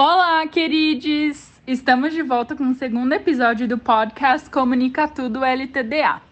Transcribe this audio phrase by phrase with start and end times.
[0.00, 1.50] Olá, queridos!
[1.66, 6.22] Estamos de volta com o segundo episódio do podcast Comunica Tudo LTDA.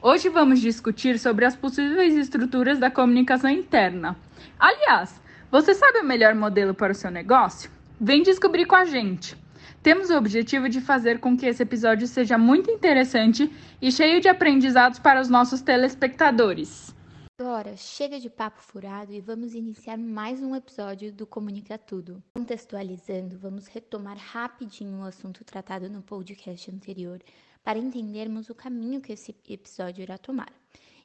[0.00, 4.16] Hoje vamos discutir sobre as possíveis estruturas da comunicação interna.
[4.56, 5.20] Aliás,
[5.50, 7.68] você sabe o melhor modelo para o seu negócio?
[8.00, 9.36] Vem descobrir com a gente!
[9.82, 13.50] Temos o objetivo de fazer com que esse episódio seja muito interessante
[13.82, 16.94] e cheio de aprendizados para os nossos telespectadores.
[17.38, 22.24] Agora, chega de papo furado e vamos iniciar mais um episódio do Comunica Tudo.
[22.32, 27.22] Contextualizando, vamos retomar rapidinho o assunto tratado no podcast anterior
[27.62, 30.50] para entendermos o caminho que esse episódio irá tomar.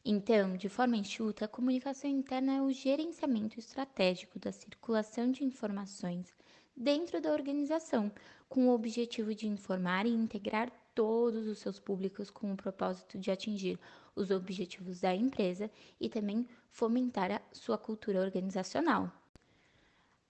[0.06, 6.34] Então, de forma enxuta, a comunicação interna é o gerenciamento estratégico da circulação de informações
[6.78, 8.10] dentro da organização,
[8.48, 13.32] com o objetivo de informar e integrar todos os seus públicos com o propósito de
[13.32, 13.78] atingir
[14.16, 19.12] os objetivos da empresa e também fomentar a sua cultura organizacional.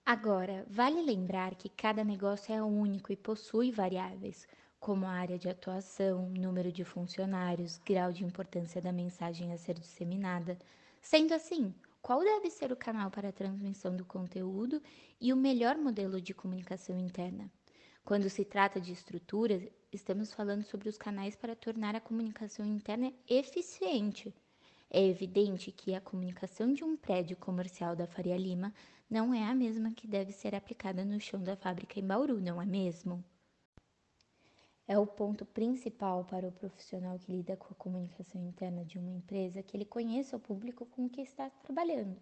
[0.05, 4.47] Agora, vale lembrar que cada negócio é único e possui variáveis,
[4.79, 9.79] como a área de atuação, número de funcionários, grau de importância da mensagem a ser
[9.79, 10.57] disseminada.
[10.99, 14.81] Sendo assim, qual deve ser o canal para a transmissão do conteúdo
[15.19, 17.51] e o melhor modelo de comunicação interna?
[18.03, 23.13] Quando se trata de estruturas, estamos falando sobre os canais para tornar a comunicação interna
[23.29, 24.33] eficiente.
[24.89, 28.73] É evidente que a comunicação de um prédio comercial da Faria Lima
[29.09, 32.61] não é a mesma que deve ser aplicada no chão da fábrica em Bauru, não
[32.61, 33.23] é mesmo?
[34.87, 39.11] É o ponto principal para o profissional que lida com a comunicação interna de uma
[39.11, 42.17] empresa que ele conheça o público com que está trabalhando.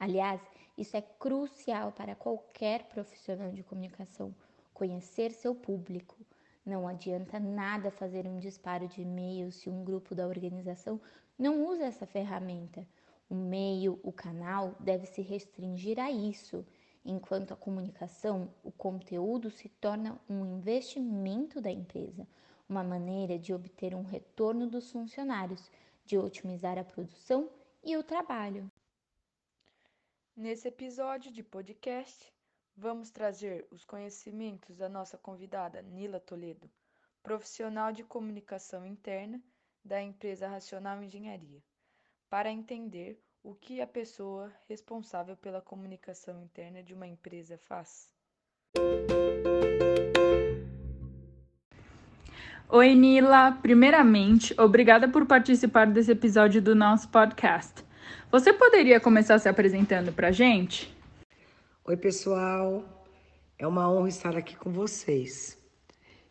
[0.00, 0.40] Aliás,
[0.76, 4.34] isso é crucial para qualquer profissional de comunicação
[4.78, 6.16] conhecer seu público.
[6.64, 11.00] Não adianta nada fazer um disparo de e-mail se um grupo da organização
[11.36, 12.86] não usa essa ferramenta.
[13.28, 16.64] O meio, o canal deve se restringir a isso,
[17.04, 22.24] enquanto a comunicação, o conteúdo se torna um investimento da empresa,
[22.68, 25.68] uma maneira de obter um retorno dos funcionários,
[26.06, 27.50] de otimizar a produção
[27.82, 28.70] e o trabalho.
[30.36, 32.32] Nesse episódio de podcast,
[32.80, 36.70] Vamos trazer os conhecimentos da nossa convidada Nila Toledo,
[37.24, 39.42] profissional de comunicação interna
[39.84, 41.60] da empresa Racional Engenharia,
[42.30, 48.14] para entender o que a pessoa responsável pela comunicação interna de uma empresa faz.
[52.68, 53.58] Oi, Nila.
[53.60, 57.84] Primeiramente, obrigada por participar desse episódio do nosso podcast.
[58.30, 60.96] Você poderia começar se apresentando para a gente?
[61.88, 62.84] Oi, pessoal.
[63.58, 65.56] É uma honra estar aqui com vocês.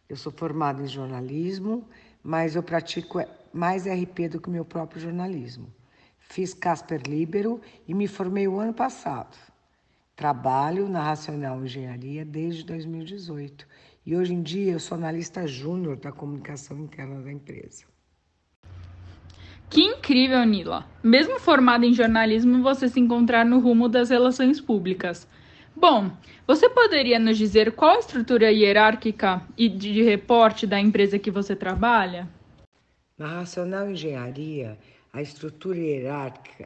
[0.07, 1.89] Eu sou formada em jornalismo,
[2.21, 3.19] mas eu pratico
[3.51, 5.73] mais RP do que meu próprio jornalismo.
[6.19, 9.35] Fiz Casper Libero e me formei o ano passado.
[10.15, 13.67] Trabalho na Racional Engenharia desde 2018
[14.05, 17.83] e hoje em dia eu sou analista júnior da comunicação interna da empresa.
[19.71, 20.85] Que incrível, Nila!
[21.03, 25.27] Mesmo formada em jornalismo, você se encontrar no rumo das relações públicas.
[25.79, 26.11] Bom,
[26.47, 31.55] você poderia nos dizer qual a estrutura hierárquica e de reporte da empresa que você
[31.55, 32.27] trabalha?
[33.15, 34.79] Na Racional Engenharia,
[35.13, 36.65] a estrutura hierárquica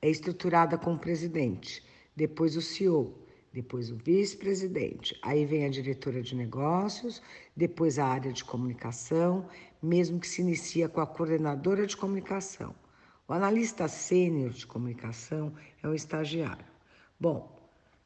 [0.00, 1.84] é estruturada com o presidente,
[2.14, 7.20] depois o CEO, depois o vice-presidente, aí vem a diretora de negócios,
[7.56, 9.44] depois a área de comunicação,
[9.82, 12.72] mesmo que se inicia com a coordenadora de comunicação.
[13.26, 15.52] O analista sênior de comunicação
[15.82, 16.64] é um estagiário.
[17.18, 17.61] Bom,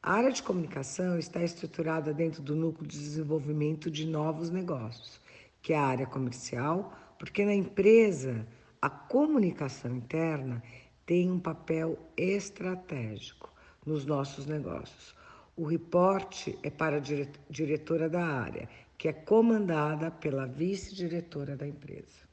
[0.07, 5.19] a área de comunicação está estruturada dentro do núcleo de desenvolvimento de novos negócios,
[5.61, 8.47] que é a área comercial, porque na empresa
[8.81, 10.63] a comunicação interna
[11.05, 13.51] tem um papel estratégico
[13.85, 15.13] nos nossos negócios.
[15.57, 17.01] O reporte é para a
[17.49, 22.25] diretora da área, que é comandada pela vice-diretora da empresa.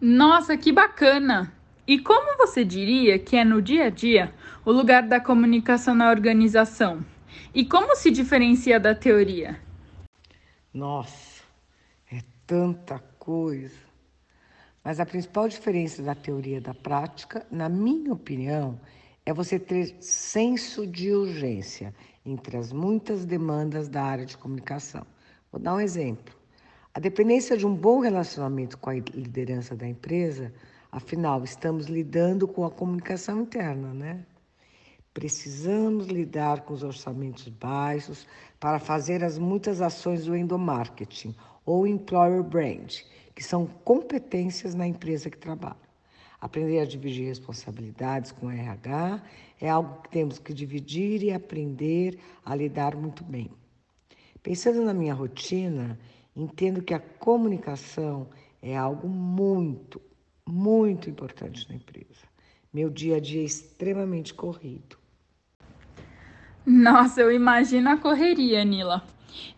[0.00, 1.60] Nossa, que bacana!
[1.86, 4.32] E como você diria que é no dia a dia
[4.64, 7.04] o lugar da comunicação na organização?
[7.52, 9.60] E como se diferencia da teoria?
[10.72, 11.42] Nossa,
[12.10, 13.74] é tanta coisa.
[14.84, 18.80] Mas a principal diferença da teoria da prática, na minha opinião,
[19.26, 21.92] é você ter senso de urgência
[22.24, 25.04] entre as muitas demandas da área de comunicação.
[25.50, 26.32] Vou dar um exemplo.
[26.94, 30.52] A dependência de um bom relacionamento com a liderança da empresa
[30.94, 34.26] Afinal, estamos lidando com a comunicação interna, né?
[35.14, 38.26] Precisamos lidar com os orçamentos baixos
[38.60, 41.34] para fazer as muitas ações do endomarketing
[41.64, 42.94] ou employer brand,
[43.34, 45.80] que são competências na empresa que trabalha.
[46.38, 49.22] Aprender a dividir responsabilidades com RH
[49.62, 53.50] é algo que temos que dividir e aprender a lidar muito bem.
[54.42, 55.98] Pensando na minha rotina,
[56.36, 58.28] entendo que a comunicação
[58.60, 59.98] é algo muito,
[60.46, 62.26] muito importante na empresa.
[62.72, 64.96] Meu dia a dia é extremamente corrido.
[66.64, 69.04] Nossa, eu imagino a correria, Nila.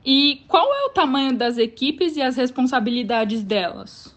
[0.04, 4.14] E qual é o tamanho das equipes e as responsabilidades delas?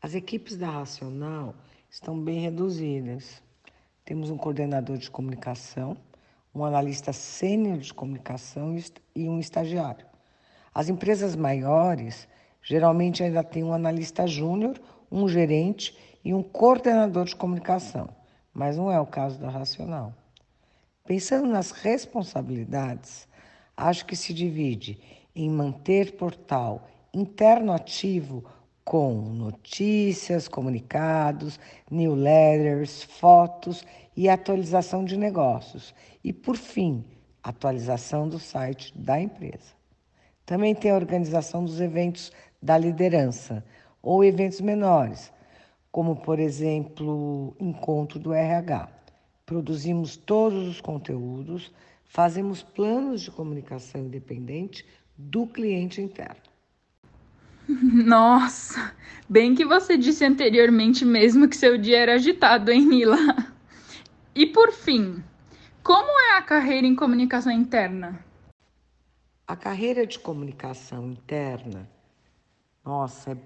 [0.00, 1.54] As equipes da Racional
[1.88, 3.42] estão bem reduzidas.
[4.04, 5.96] Temos um coordenador de comunicação,
[6.54, 8.76] um analista sênior de comunicação
[9.14, 10.04] e um estagiário.
[10.74, 12.26] As empresas maiores
[12.62, 14.80] geralmente ainda têm um analista júnior,
[15.12, 18.08] um gerente e um coordenador de comunicação,
[18.52, 20.14] mas não é o caso da Racional.
[21.04, 23.28] Pensando nas responsabilidades,
[23.76, 24.98] acho que se divide
[25.36, 28.44] em manter portal interno ativo
[28.84, 31.60] com notícias, comunicados,
[31.90, 33.84] newsletters, fotos
[34.16, 35.94] e atualização de negócios.
[36.24, 37.04] E, por fim,
[37.42, 39.72] atualização do site da empresa.
[40.44, 43.64] Também tem a organização dos eventos da liderança
[44.02, 45.32] ou eventos menores,
[45.90, 48.88] como, por exemplo, encontro do RH.
[49.46, 51.72] Produzimos todos os conteúdos,
[52.04, 54.84] fazemos planos de comunicação independente
[55.16, 56.42] do cliente interno.
[57.68, 58.94] Nossa,
[59.28, 63.16] bem que você disse anteriormente mesmo que seu dia era agitado, hein, Nila?
[64.34, 65.22] E por fim,
[65.82, 68.24] como é a carreira em comunicação interna?
[69.46, 71.86] A carreira de comunicação interna,
[72.82, 73.36] nossa, é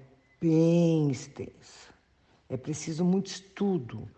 [0.47, 1.93] bem extensa.
[2.49, 4.09] É preciso muito estudo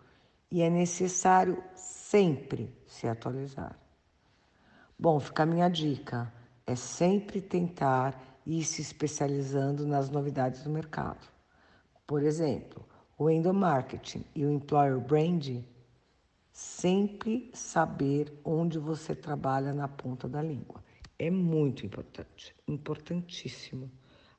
[0.51, 3.79] e é necessário sempre se atualizar.
[4.97, 6.31] Bom, fica a minha dica:
[6.67, 11.27] é sempre tentar ir se especializando nas novidades do mercado.
[12.05, 12.85] Por exemplo,
[13.17, 15.65] o endomarketing e o employer branding,
[16.51, 20.83] sempre saber onde você trabalha na ponta da língua.
[21.17, 23.91] É muito importante, importantíssimo.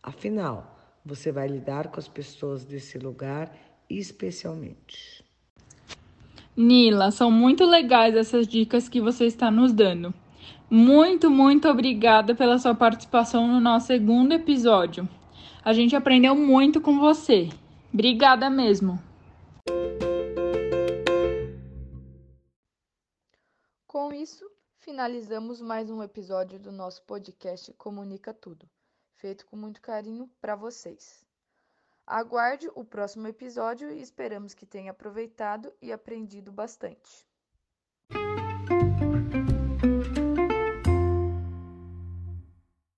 [0.03, 3.53] Afinal, você vai lidar com as pessoas desse lugar
[3.89, 5.25] especialmente.
[6.57, 10.13] Nila, são muito legais essas dicas que você está nos dando.
[10.69, 15.09] Muito, muito obrigada pela sua participação no nosso segundo episódio.
[15.65, 17.49] A gente aprendeu muito com você.
[17.93, 19.03] Obrigada mesmo.
[23.87, 24.49] Com isso,
[24.79, 28.69] finalizamos mais um episódio do nosso podcast Comunica Tudo,
[29.21, 31.25] feito com muito carinho para vocês.
[32.07, 37.30] Aguarde o próximo episódio e esperamos que tenha aproveitado e aprendido bastante.